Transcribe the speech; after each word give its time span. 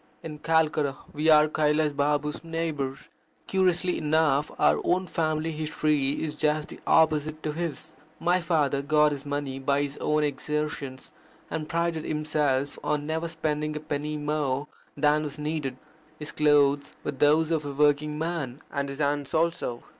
In 0.23 0.39
Calcutta 0.39 0.95
we 1.13 1.29
are 1.29 1.47
Kailas 1.47 1.93
Baba's 1.95 2.43
neighbours. 2.43 3.07
Curiously 3.45 3.99
enough 3.99 4.49
our 4.57 4.81
own 4.83 5.05
family 5.05 5.51
history 5.51 6.23
is 6.23 6.33
just 6.33 6.69
the 6.69 6.79
opposite 6.87 7.43
to 7.43 7.51
his. 7.51 7.95
My 8.19 8.39
father 8.41 8.81
got 8.81 9.11
his 9.11 9.27
money 9.27 9.59
by 9.59 9.83
his 9.83 9.99
own 9.99 10.23
exertions, 10.23 11.11
and 11.51 11.69
prided 11.69 12.03
himself 12.03 12.79
on 12.83 13.05
never 13.05 13.27
spending 13.27 13.75
a 13.75 13.79
penny 13.79 14.17
more 14.17 14.67
than 14.97 15.21
was 15.21 15.37
needed. 15.37 15.77
His 16.17 16.31
clothes 16.31 16.95
were 17.03 17.11
those 17.11 17.51
of 17.51 17.63
a 17.63 17.71
working 17.71 18.17
man, 18.17 18.59
and 18.71 18.89
his 18.89 18.97
hands 18.97 19.35
also. 19.35 19.83